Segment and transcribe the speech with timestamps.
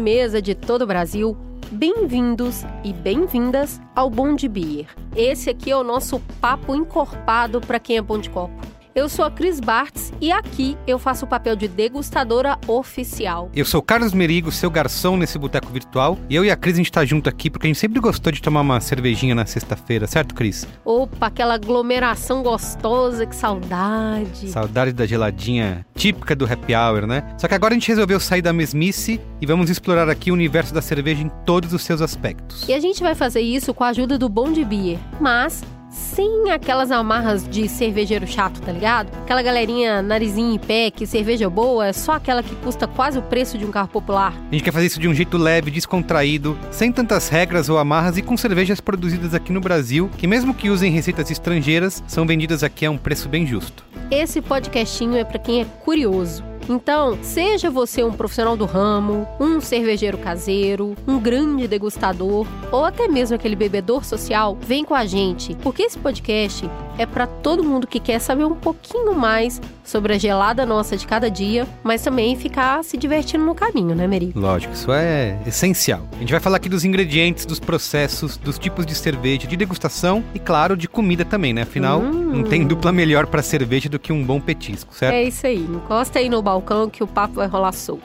[0.00, 1.36] sobremesa de todo o Brasil,
[1.70, 4.86] bem-vindos e bem-vindas ao Bom de Beer.
[5.14, 8.54] Esse aqui é o nosso papo encorpado para quem é bom de copo.
[8.92, 13.48] Eu sou a Cris Bartz e aqui eu faço o papel de degustadora oficial.
[13.54, 16.18] Eu sou Carlos Merigo, seu garçom nesse boteco virtual.
[16.28, 18.32] E eu e a Cris a gente tá junto aqui porque a gente sempre gostou
[18.32, 20.66] de tomar uma cervejinha na sexta-feira, certo, Cris?
[20.84, 24.48] Opa, aquela aglomeração gostosa, que saudade.
[24.48, 27.22] Saudade da geladinha típica do happy hour, né?
[27.38, 30.74] Só que agora a gente resolveu sair da mesmice e vamos explorar aqui o universo
[30.74, 32.68] da cerveja em todos os seus aspectos.
[32.68, 34.98] E a gente vai fazer isso com a ajuda do Bom de Beer.
[35.20, 39.10] Mas sem aquelas amarras de cervejeiro chato, tá ligado?
[39.22, 43.22] Aquela galerinha narizinho em pé, que cerveja boa é só aquela que custa quase o
[43.22, 44.32] preço de um carro popular.
[44.50, 48.16] A gente quer fazer isso de um jeito leve, descontraído, sem tantas regras ou amarras
[48.16, 52.62] e com cervejas produzidas aqui no Brasil, que mesmo que usem receitas estrangeiras, são vendidas
[52.62, 53.84] aqui a um preço bem justo.
[54.10, 59.60] Esse podcastinho é para quem é curioso então, seja você um profissional do ramo, um
[59.60, 65.56] cervejeiro caseiro, um grande degustador ou até mesmo aquele bebedor social, vem com a gente,
[65.56, 70.18] porque esse podcast é para todo mundo que quer saber um pouquinho mais sobre a
[70.18, 74.32] gelada nossa de cada dia, mas também ficar se divertindo no caminho, né, Meri?
[74.36, 76.06] Lógico, isso é essencial.
[76.12, 80.22] A gente vai falar aqui dos ingredientes, dos processos, dos tipos de cerveja, de degustação
[80.32, 81.62] e, claro, de comida também, né?
[81.62, 82.12] Afinal, hum.
[82.12, 85.14] não tem dupla melhor para cerveja do que um bom petisco, certo?
[85.14, 85.58] É isso aí.
[85.58, 86.59] Encosta aí no balcão
[86.90, 88.04] que o papo vai rolar solto.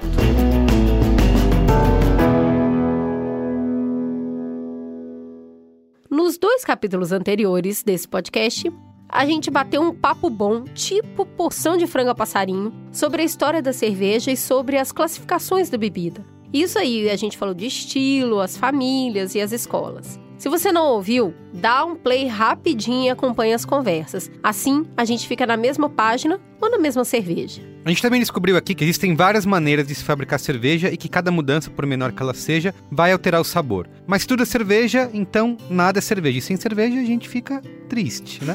[6.09, 8.71] Nos dois capítulos anteriores desse podcast,
[9.07, 13.61] a gente bateu um papo bom, tipo porção de frango a passarinho, sobre a história
[13.61, 16.25] da cerveja e sobre as classificações da bebida.
[16.53, 20.19] Isso aí, a gente falou de estilo, as famílias e as escolas.
[20.45, 24.29] Se você não ouviu, dá um play rapidinho e acompanha as conversas.
[24.43, 27.63] Assim, a gente fica na mesma página ou na mesma cerveja.
[27.83, 31.09] A gente também descobriu aqui que existem várias maneiras de se fabricar cerveja e que
[31.09, 33.89] cada mudança, por menor que ela seja, vai alterar o sabor.
[34.05, 36.37] Mas tudo é cerveja, então nada é cerveja.
[36.37, 38.53] E sem cerveja a gente fica triste, né?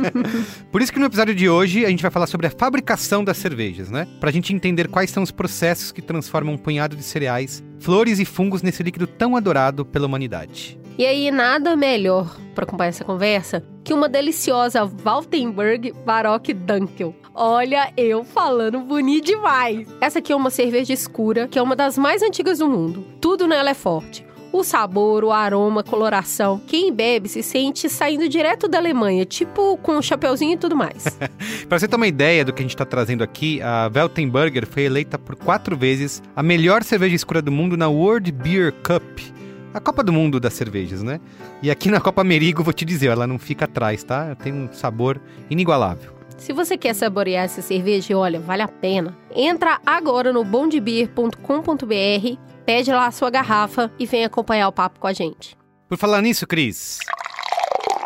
[0.72, 3.36] por isso que no episódio de hoje a gente vai falar sobre a fabricação das
[3.36, 4.08] cervejas, né?
[4.18, 8.24] Pra gente entender quais são os processos que transformam um punhado de cereais, flores e
[8.24, 10.78] fungos nesse líquido tão adorado pela humanidade.
[10.98, 17.14] E aí, nada melhor para acompanhar essa conversa que uma deliciosa Waltenberg Baroque Dunkel.
[17.32, 19.86] Olha, eu falando bonito demais!
[20.00, 23.06] Essa aqui é uma cerveja escura, que é uma das mais antigas do mundo.
[23.20, 24.26] Tudo nela é forte.
[24.52, 26.60] O sabor, o aroma, a coloração.
[26.66, 31.16] Quem bebe se sente saindo direto da Alemanha, tipo com um chapeuzinho e tudo mais.
[31.68, 34.82] Para você ter uma ideia do que a gente está trazendo aqui, a Weltenberger foi
[34.82, 39.38] eleita por quatro vezes a melhor cerveja escura do mundo na World Beer Cup
[39.78, 41.20] a Copa do Mundo das cervejas, né?
[41.62, 44.34] E aqui na Copa Merigo, vou te dizer, ela não fica atrás, tá?
[44.34, 46.12] Tem um sabor inigualável.
[46.36, 49.16] Se você quer saborear essa cerveja, olha, vale a pena.
[49.34, 55.06] Entra agora no bondebeer.com.br, pede lá a sua garrafa e vem acompanhar o papo com
[55.06, 55.56] a gente.
[55.88, 56.98] Por falar nisso, Cris,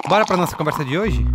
[0.08, 1.26] bora para nossa conversa de hoje?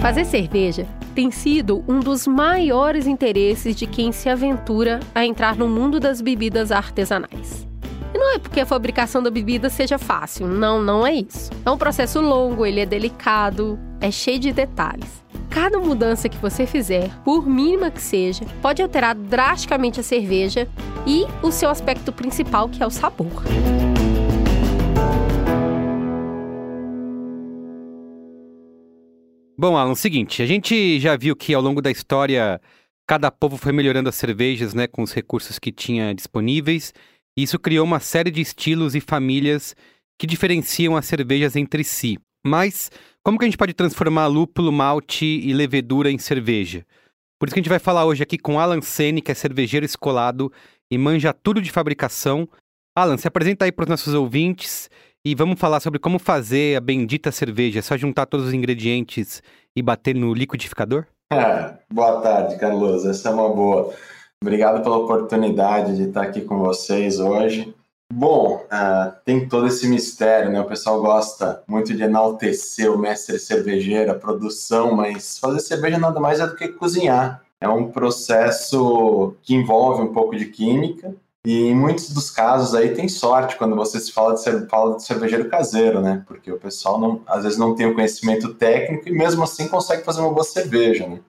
[0.00, 5.68] Fazer cerveja tem sido um dos maiores interesses de quem se aventura a entrar no
[5.68, 7.68] mundo das bebidas artesanais.
[8.14, 11.50] E não é porque a fabricação da bebida seja fácil, não, não é isso.
[11.66, 15.22] É um processo longo, ele é delicado, é cheio de detalhes.
[15.50, 20.66] Cada mudança que você fizer, por mínima que seja, pode alterar drasticamente a cerveja
[21.06, 23.42] e o seu aspecto principal, que é o sabor.
[29.60, 32.58] Bom, Alan, seguinte, a gente já viu que ao longo da história
[33.06, 36.94] cada povo foi melhorando as cervejas, né, com os recursos que tinha disponíveis,
[37.36, 39.76] e isso criou uma série de estilos e famílias
[40.18, 42.18] que diferenciam as cervejas entre si.
[42.42, 42.90] Mas
[43.22, 46.86] como que a gente pode transformar lúpulo, malte e levedura em cerveja?
[47.38, 49.84] Por isso que a gente vai falar hoje aqui com Alan Sene, que é cervejeiro
[49.84, 50.50] escolado
[50.90, 52.48] e manja tudo de fabricação.
[52.96, 54.88] Alan, se apresenta aí para os nossos ouvintes
[55.24, 57.80] e vamos falar sobre como fazer a bendita cerveja.
[57.80, 59.42] É só juntar todos os ingredientes
[59.76, 61.04] e bater no liquidificador?
[61.32, 63.04] É, boa tarde, Carlos.
[63.04, 63.92] Essa é uma boa.
[64.42, 67.74] Obrigado pela oportunidade de estar aqui com vocês hoje.
[68.12, 70.60] Bom, uh, tem todo esse mistério, né?
[70.60, 76.18] O pessoal gosta muito de enaltecer o mestre cervejeiro, a produção, mas fazer cerveja nada
[76.18, 77.40] mais é do que cozinhar.
[77.60, 81.14] É um processo que envolve um pouco de química,
[81.46, 85.04] e em muitos dos casos aí tem sorte quando você se fala de, fala de
[85.04, 86.22] cervejeiro caseiro, né?
[86.26, 90.04] Porque o pessoal não, às vezes não tem o conhecimento técnico e mesmo assim consegue
[90.04, 91.20] fazer uma boa cerveja, né?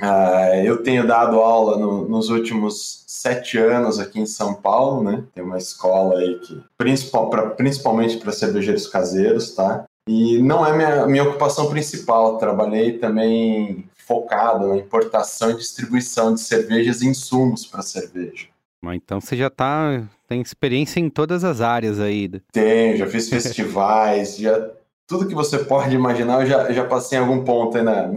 [0.00, 5.24] Uh, eu tenho dado aula no, nos últimos sete anos aqui em São Paulo, né?
[5.34, 9.84] Tem uma escola aí que principal, pra, principalmente para cervejeiros caseiros, tá?
[10.08, 12.38] E não é minha, minha ocupação principal.
[12.38, 18.46] Trabalhei também focado na importação e distribuição de cervejas e insumos para cerveja.
[18.94, 22.28] Então você já tá, tem experiência em todas as áreas aí.
[22.52, 24.70] Tenho, já fiz festivais, já
[25.06, 28.08] tudo que você pode imaginar, eu já, já passei em algum ponto aí na,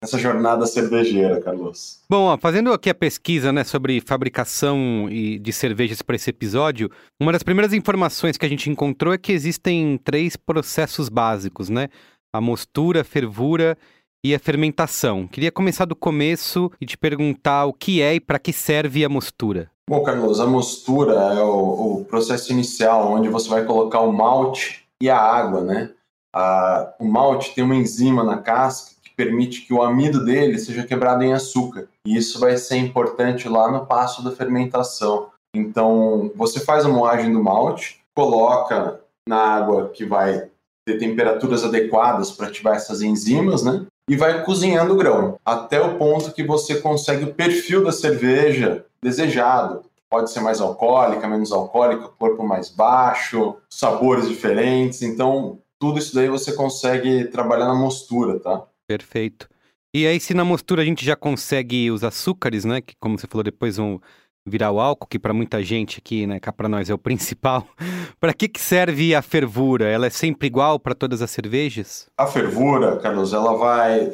[0.00, 2.00] nessa jornada cervejeira, Carlos.
[2.08, 6.90] Bom, ó, fazendo aqui a pesquisa né, sobre fabricação e de cervejas para esse episódio,
[7.20, 11.88] uma das primeiras informações que a gente encontrou é que existem três processos básicos, né?
[12.32, 13.76] A mostura, a fervura
[14.24, 15.26] e a fermentação.
[15.26, 19.08] Queria começar do começo e te perguntar o que é e para que serve a
[19.08, 19.70] mostura.
[19.88, 24.84] Bom, Carlos, a mostura é o, o processo inicial onde você vai colocar o malte
[25.02, 25.92] e a água, né?
[26.36, 30.86] A, o malte tem uma enzima na casca que permite que o amido dele seja
[30.86, 31.88] quebrado em açúcar.
[32.06, 35.30] E isso vai ser importante lá no passo da fermentação.
[35.56, 40.50] Então, você faz a moagem do malte, coloca na água que vai
[40.86, 43.86] ter temperaturas adequadas para ativar essas enzimas, né?
[44.06, 48.84] E vai cozinhando o grão até o ponto que você consegue o perfil da cerveja
[49.02, 49.82] desejado.
[50.10, 55.02] Pode ser mais alcoólica, menos alcoólica, corpo mais baixo, sabores diferentes.
[55.02, 58.66] Então, tudo isso daí você consegue trabalhar na mostura, tá?
[58.86, 59.48] Perfeito.
[59.94, 62.80] E aí, se na mostura a gente já consegue os açúcares, né?
[62.80, 64.00] Que, como você falou, depois vão
[64.48, 67.66] virar o álcool, que para muita gente aqui, né, cá para nós é o principal.
[68.20, 69.86] para que, que serve a fervura?
[69.86, 72.06] Ela é sempre igual para todas as cervejas?
[72.16, 74.12] A fervura, Carlos, ela vai.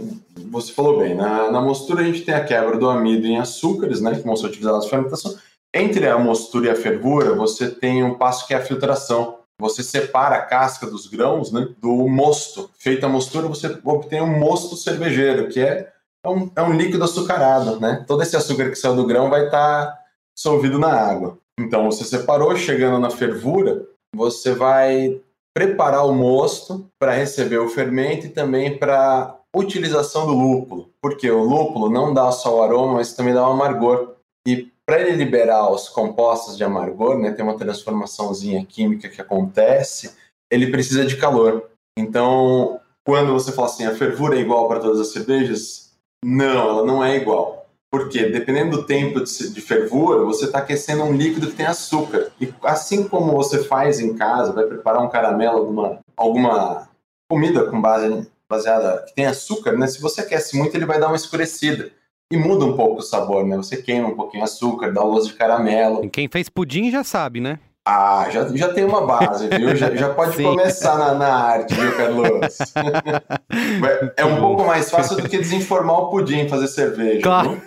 [0.50, 4.00] Você falou bem, na, na mostura a gente tem a quebra do amido em açúcares,
[4.00, 5.36] né, que vão ser utilizados na fermentação.
[5.72, 9.82] Entre a mostura e a fervura, você tem um passo que é a filtração você
[9.82, 12.70] separa a casca dos grãos né, do mosto.
[12.78, 15.92] Feita a mostura, você obtém um mosto cervejeiro, que é,
[16.24, 17.78] é, um, é um líquido açucarado.
[17.78, 18.04] Né?
[18.06, 19.98] Todo esse açúcar que saiu do grão vai estar tá
[20.36, 21.38] dissolvido na água.
[21.58, 25.20] Então, você separou, chegando na fervura, você vai
[25.54, 30.90] preparar o mosto para receber o fermento e também para utilização do lúpulo.
[31.00, 34.14] Porque o lúpulo não dá só o aroma, mas também dá o amargor.
[34.46, 40.14] E para ele liberar os compostos de amargor, né, tem uma transformaçãozinha química que acontece,
[40.50, 41.70] ele precisa de calor.
[41.96, 45.92] Então, quando você fala assim, a fervura é igual para todas as cervejas,
[46.24, 47.63] não, ela não é igual.
[47.94, 52.32] Porque dependendo do tempo de, fervura, você está aquecendo um líquido que tem açúcar.
[52.40, 56.88] E assim como você faz em casa, vai preparar um caramelo, alguma, alguma
[57.30, 59.86] comida com base baseada que tem açúcar, né?
[59.86, 61.92] Se você aquece muito, ele vai dar uma escurecida
[62.32, 63.56] e muda um pouco o sabor, né?
[63.58, 66.04] Você queima um pouquinho açúcar, dá o gosto de caramelo.
[66.04, 67.60] E quem fez pudim já sabe, né?
[67.86, 69.76] Ah, já, já tem uma base, viu?
[69.76, 72.58] Já, já pode começar na, na, arte, viu, Carlos?
[74.16, 77.22] é um pouco mais fácil do que desinformar o pudim fazer cerveja.
[77.22, 77.62] Claro.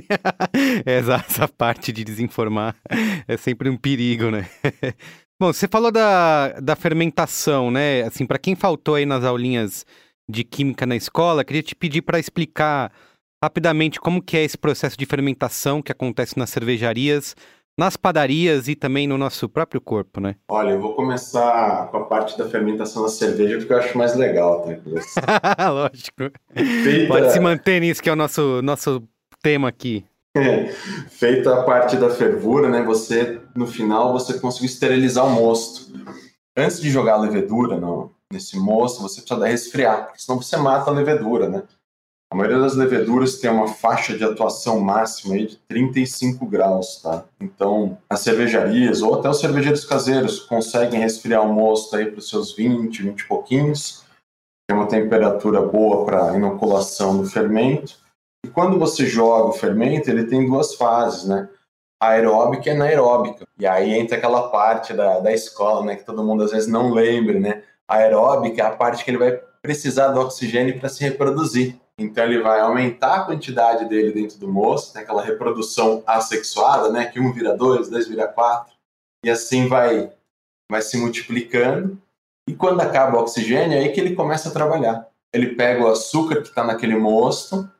[0.86, 2.76] Essa parte de desinformar
[3.26, 4.48] é sempre um perigo, né?
[5.40, 8.02] Bom, você falou da, da fermentação, né?
[8.02, 9.84] Assim, para quem faltou aí nas aulinhas
[10.28, 12.92] de química na escola, queria te pedir para explicar
[13.42, 17.34] rapidamente como que é esse processo de fermentação que acontece nas cervejarias,
[17.76, 20.36] nas padarias e também no nosso próprio corpo, né?
[20.48, 24.14] Olha, eu vou começar com a parte da fermentação da cerveja porque eu acho mais
[24.14, 24.76] legal, tá?
[25.70, 26.30] Lógico.
[26.54, 27.08] Feita...
[27.08, 29.02] Pode se manter nisso que é o nosso, nosso
[29.42, 30.04] tema aqui.
[30.34, 30.68] É,
[31.10, 32.82] feita a parte da fervura, né?
[32.84, 35.92] Você, no final, você conseguiu esterilizar o mosto.
[36.56, 40.90] Antes de jogar a levedura no, nesse mosto, você precisa resfriar, porque senão você mata
[40.90, 41.62] a levedura, né?
[42.32, 47.26] A maioria das leveduras tem uma faixa de atuação máxima aí de 35 graus, tá?
[47.38, 52.30] Então, as cervejarias ou até os cervejeiros caseiros conseguem resfriar o mosto aí para os
[52.30, 54.02] seus 20, 20 e pouquinhos.
[54.66, 58.00] Tem uma temperatura boa para inoculação do fermento.
[58.44, 61.48] E quando você joga o fermento, ele tem duas fases, né?
[62.02, 63.46] aeróbica e anaeróbica.
[63.56, 65.96] E aí entra aquela parte da, da escola, né?
[65.96, 67.62] Que todo mundo às vezes não lembra, né?
[67.86, 71.78] A aeróbica é a parte que ele vai precisar do oxigênio para se reproduzir.
[71.96, 77.04] Então ele vai aumentar a quantidade dele dentro do moço, né, aquela reprodução assexuada, né,
[77.04, 78.72] que um vira dois, dois vira quatro,
[79.24, 80.10] e assim vai,
[80.70, 82.00] vai se multiplicando.
[82.48, 85.06] E quando acaba o oxigênio, é aí que ele começa a trabalhar.
[85.32, 87.70] Ele pega o açúcar que está naquele mosto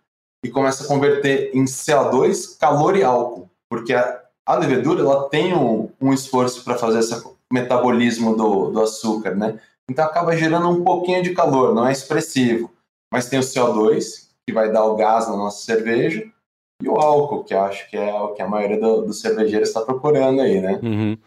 [0.44, 5.54] e começa a converter em CO2, calor e álcool, porque a, a levedura ela tem
[5.54, 7.22] um, um esforço para fazer esse
[7.52, 9.61] metabolismo do, do açúcar, né?
[9.88, 12.70] Então acaba gerando um pouquinho de calor, não é expressivo
[13.12, 16.26] mas tem o CO2, que vai dar o gás na nossa cerveja,
[16.82, 19.68] e o álcool, que eu acho que é o que a maioria dos do cervejeiros
[19.68, 20.80] está procurando aí, né?
[20.82, 21.18] Uhum.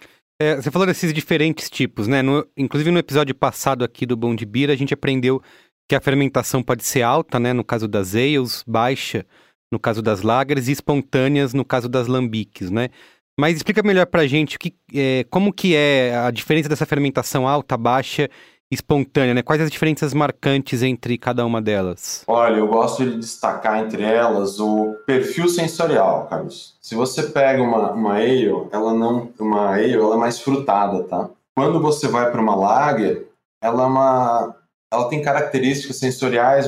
[0.41, 2.21] É, você falou desses diferentes tipos, né?
[2.21, 5.41] No, inclusive no episódio passado aqui do Bom de Bira, a gente aprendeu
[5.87, 7.53] que a fermentação pode ser alta, né?
[7.53, 9.25] No caso das ales, baixa
[9.71, 12.89] no caso das lagers, e espontâneas no caso das lambiques, né?
[13.37, 17.47] Mas explica melhor pra gente o que, é, como que é a diferença dessa fermentação
[17.47, 18.29] alta, baixa
[18.71, 19.41] espontânea, né?
[19.41, 22.23] Quais as diferenças marcantes entre cada uma delas?
[22.27, 26.77] Olha, eu gosto de destacar entre elas o perfil sensorial, Carlos.
[26.81, 31.29] Se você pega uma, uma ale, ela não, uma ale, ela é mais frutada, tá?
[31.55, 33.27] Quando você vai para uma lager,
[33.61, 34.55] ela é uma,
[34.95, 36.67] ela tem características sensoriais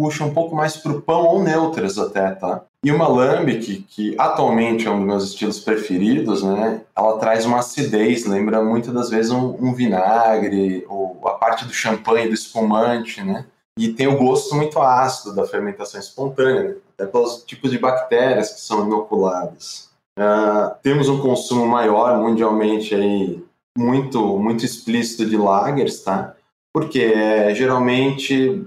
[0.00, 2.62] puxa um pouco mais para o pão ou neutras até, tá?
[2.82, 6.80] E uma lambic, que atualmente é um dos meus estilos preferidos, né?
[6.96, 11.74] Ela traz uma acidez, lembra muitas das vezes um, um vinagre, ou a parte do
[11.74, 13.44] champanhe, do espumante, né?
[13.78, 16.74] E tem o gosto muito ácido da fermentação espontânea, né?
[16.94, 19.90] até pelos tipos de bactérias que são inoculadas.
[20.18, 23.42] Uh, temos um consumo maior mundialmente aí,
[23.76, 26.34] muito, muito explícito de lagers, tá?
[26.72, 28.64] Porque é, geralmente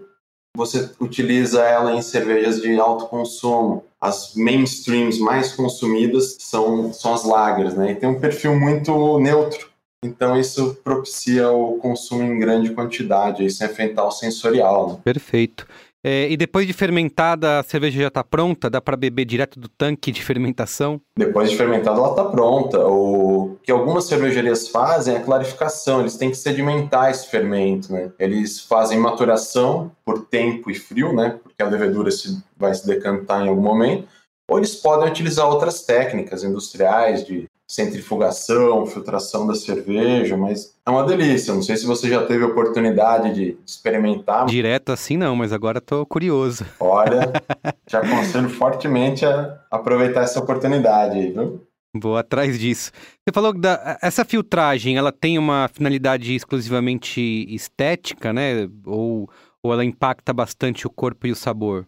[0.56, 3.86] você utiliza ela em cervejas de alto consumo.
[4.00, 7.92] As mainstreams mais consumidas são, são as lagers, né?
[7.92, 9.72] E tem um perfil muito neutro.
[10.04, 14.90] Então isso propicia o consumo em grande quantidade, sem afetar o sensorial.
[14.90, 15.00] Né?
[15.06, 15.66] Perfeito.
[16.06, 18.70] É, e depois de fermentada, a cerveja já está pronta?
[18.70, 21.00] Dá para beber direto do tanque de fermentação?
[21.18, 22.86] Depois de fermentada, ela está pronta.
[22.86, 26.02] O que algumas cervejarias fazem é a clarificação.
[26.02, 28.12] Eles têm que sedimentar esse fermento, né?
[28.20, 31.40] Eles fazem maturação por tempo e frio, né?
[31.42, 34.06] Porque a levedura se, vai se decantar em algum momento.
[34.50, 41.04] Ou eles podem utilizar outras técnicas industriais de centrifugação, filtração da cerveja, mas é uma
[41.04, 41.56] delícia.
[41.56, 44.46] Não sei se você já teve oportunidade de experimentar.
[44.46, 46.64] Direto assim não, mas agora estou curioso.
[46.80, 47.34] Olha,
[47.88, 51.66] te aconselho fortemente a aproveitar essa oportunidade viu?
[51.96, 52.92] Vou atrás disso.
[52.94, 58.70] Você falou que da, essa filtragem, ela tem uma finalidade exclusivamente estética, né?
[58.86, 59.28] Ou,
[59.64, 61.88] ou ela impacta bastante o corpo e o sabor?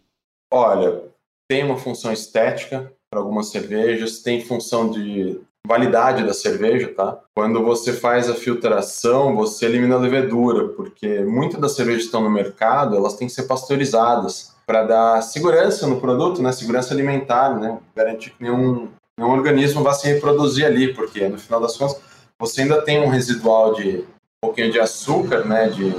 [0.51, 1.03] Olha,
[1.47, 7.17] tem uma função estética para algumas cervejas, tem função de validade da cerveja, tá?
[7.34, 12.24] Quando você faz a filtração, você elimina a levedura, porque muitas das cervejas que estão
[12.24, 16.51] no mercado, elas têm que ser pasteurizadas para dar segurança no produto, né?
[16.51, 17.77] Segurança alimentar, né?
[17.95, 22.00] Garantir que nenhum, nenhum organismo vá se reproduzir ali, porque no final das contas
[22.39, 25.69] você ainda tem um residual de um pouquinho de açúcar, né?
[25.69, 25.91] De,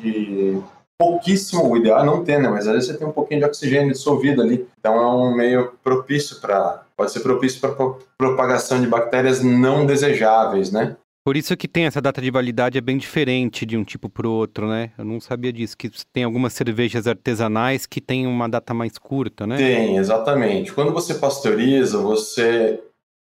[0.00, 0.62] de
[0.98, 2.48] pouquíssimo, o ideal é não ter, né?
[2.48, 4.66] Mas às vezes você tem um pouquinho de oxigênio dissolvido ali.
[4.78, 6.82] Então é um meio propício para.
[6.96, 7.74] Pode ser propício para
[8.16, 10.96] propagação de bactérias não desejáveis, né?
[11.26, 14.28] Por isso que tem essa data de validade é bem diferente de um tipo para
[14.28, 14.92] o outro, né?
[14.98, 19.46] Eu não sabia disso, que tem algumas cervejas artesanais que tem uma data mais curta,
[19.46, 19.56] né?
[19.56, 20.72] Tem, exatamente.
[20.72, 22.78] Quando você pasteuriza, você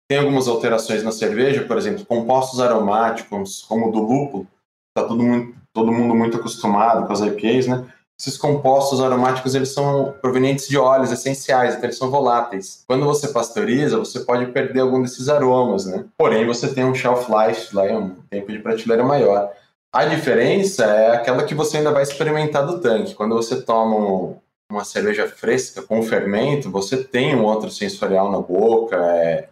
[0.10, 4.48] tem algumas alterações na cerveja, por exemplo, compostos aromáticos, como o do lúpulo,
[4.94, 7.86] tá todo mundo, todo mundo muito acostumado com as IPAs, né?
[8.20, 12.84] Esses compostos aromáticos eles são provenientes de óleos essenciais, então eles são voláteis.
[12.88, 16.06] Quando você pasteuriza, você pode perder algum desses aromas, né?
[16.18, 19.52] Porém, você tem um shelf life, lá, um tempo de prateleira maior.
[19.92, 23.16] A diferença é aquela que você ainda vai experimentar do tanque.
[23.16, 24.38] Quando você toma um,
[24.72, 29.50] uma cerveja fresca com fermento, você tem um outro sensorial na boca, é,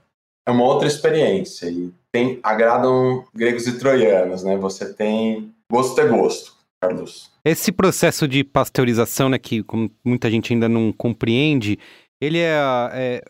[0.47, 1.69] é uma outra experiência.
[1.69, 4.55] E tem, agradam gregos e troianos, né?
[4.57, 7.31] Você tem gosto é gosto, Carlos.
[7.43, 9.65] Esse processo de pasteurização, né, que
[10.03, 11.79] muita gente ainda não compreende,
[12.19, 12.59] ele é,
[12.93, 13.23] é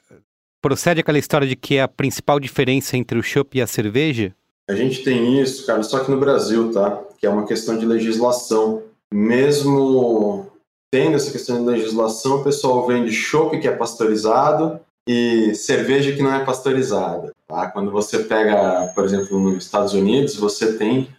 [0.61, 4.35] procede aquela história de que é a principal diferença entre o chopp e a cerveja?
[4.69, 7.01] A gente tem isso, cara, só que no Brasil, tá?
[7.17, 8.83] Que é uma questão de legislação.
[9.13, 10.47] Mesmo
[10.91, 16.21] tendo essa questão de legislação, o pessoal vende chopp que é pasteurizado e cerveja que
[16.21, 17.33] não é pasteurizada.
[17.47, 17.69] Tá?
[17.71, 21.09] Quando você pega, por exemplo, nos Estados Unidos, você tem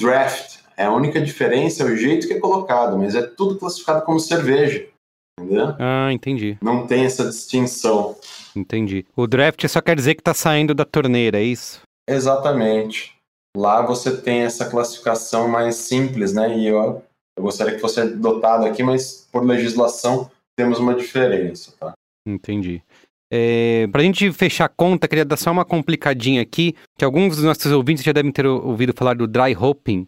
[0.00, 0.57] draft.
[0.78, 4.20] É a única diferença é o jeito que é colocado, mas é tudo classificado como
[4.20, 4.86] cerveja.
[5.40, 5.74] Entendeu?
[5.76, 6.56] Ah, entendi.
[6.62, 8.16] Não tem essa distinção.
[8.54, 9.04] Entendi.
[9.16, 11.82] O draft só quer dizer que está saindo da torneira, é isso?
[12.08, 13.16] Exatamente.
[13.56, 16.56] Lá você tem essa classificação mais simples, né?
[16.56, 17.02] E eu,
[17.36, 21.92] eu gostaria que fosse adotado aqui, mas por legislação temos uma diferença, tá?
[22.24, 22.82] Entendi.
[23.32, 27.36] É, para a gente fechar a conta, queria dar só uma complicadinha aqui, que alguns
[27.36, 30.06] dos nossos ouvintes já devem ter ouvido falar do dry hopping.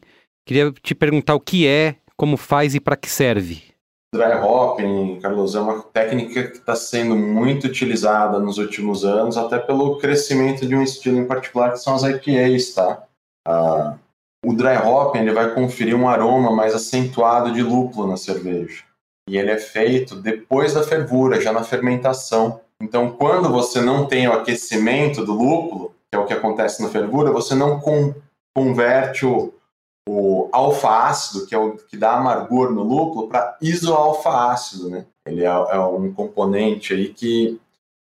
[0.50, 3.62] Queria te perguntar o que é, como faz e para que serve.
[4.12, 9.60] Dry hopping, Carlos, é uma técnica que está sendo muito utilizada nos últimos anos, até
[9.60, 13.00] pelo crescimento de um estilo em particular, que são as IPAs, tá?
[13.46, 13.96] Ah,
[14.44, 18.82] o dry hopping ele vai conferir um aroma mais acentuado de lúpulo na cerveja.
[19.28, 22.60] E ele é feito depois da fervura, já na fermentação.
[22.82, 26.88] Então, quando você não tem o aquecimento do lúpulo, que é o que acontece na
[26.88, 27.80] fervura, você não
[28.52, 29.54] converte o,
[30.12, 35.06] o alfa-ácido, que é o que dá amargor no lúpulo, para isoalfa-ácido, né?
[35.24, 37.60] Ele é, é um componente aí que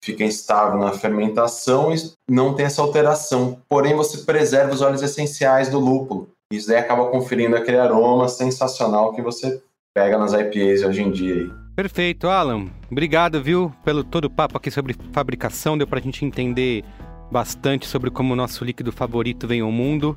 [0.05, 1.97] fica instável na fermentação e
[2.31, 3.61] não tem essa alteração.
[3.69, 6.29] Porém, você preserva os óleos essenciais do lúpulo.
[6.53, 9.61] Isso daí acaba conferindo aquele aroma sensacional que você
[9.93, 11.35] pega nas IPAs hoje em dia.
[11.35, 11.51] Aí.
[11.75, 12.67] Perfeito, Alan.
[12.91, 15.77] Obrigado, viu, pelo todo o papo aqui sobre fabricação.
[15.77, 16.85] Deu pra gente entender
[17.31, 20.17] bastante sobre como o nosso líquido favorito vem ao mundo.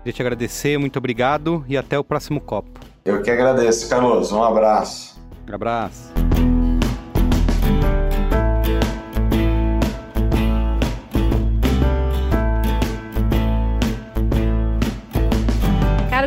[0.00, 2.80] Queria te agradecer, muito obrigado e até o próximo copo.
[3.04, 4.32] Eu que agradeço, Carlos.
[4.32, 5.20] Um abraço.
[5.48, 6.10] Um abraço.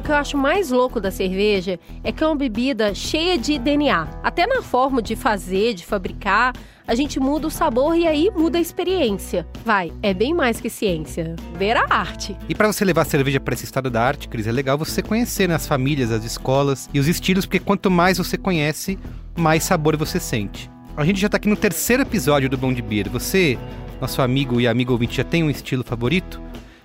[0.04, 4.08] Que eu acho mais louco da cerveja é que é uma bebida cheia de DNA.
[4.22, 6.54] Até na forma de fazer, de fabricar,
[6.86, 9.48] a gente muda o sabor e aí muda a experiência.
[9.66, 11.36] Vai, é bem mais que ciência.
[11.58, 12.36] Ver a arte.
[12.50, 15.02] E para você levar a cerveja para esse estado da arte, Cris, é legal você
[15.02, 19.00] conhecer né, as famílias, as escolas e os estilos, porque quanto mais você conhece,
[19.38, 20.70] mais sabor você sente.
[20.98, 23.10] A gente já tá aqui no terceiro episódio do Bom de Beer.
[23.10, 23.58] Você,
[24.02, 26.42] nosso amigo e amigo ouvinte, já tem um estilo favorito?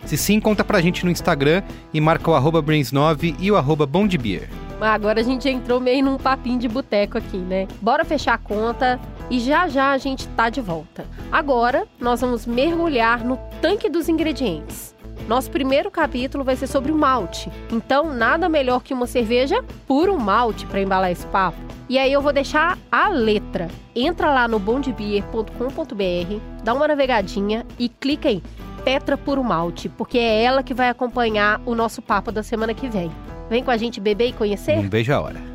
[0.08, 1.62] Se sim, conta pra gente no Instagram
[1.92, 4.48] e marca o arroba Brains9 e o arroba Bondbeer.
[4.80, 7.68] Agora a gente entrou meio num papinho de boteco aqui, né?
[7.82, 8.98] Bora fechar a conta
[9.28, 11.04] e já já a gente tá de volta.
[11.30, 14.94] Agora nós vamos mergulhar no tanque dos ingredientes.
[15.28, 17.52] Nosso primeiro capítulo vai ser sobre o malte.
[17.70, 21.58] Então, nada melhor que uma cerveja puro malte para embalar esse papo.
[21.86, 23.68] E aí eu vou deixar a letra.
[23.94, 28.42] Entra lá no bondbeer.com.br, dá uma navegadinha e clica em
[28.88, 32.88] Petra Puro Malte, porque é ela que vai acompanhar o nosso papo da semana que
[32.88, 33.10] vem.
[33.50, 34.76] Vem com a gente beber e conhecer?
[34.76, 35.47] Não vejo a hora.